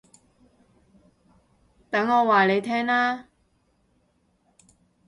[1.91, 3.27] 等我話你聽啦